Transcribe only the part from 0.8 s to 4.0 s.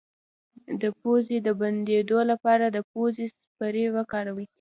د پوزې د بندیدو لپاره د پوزې سپری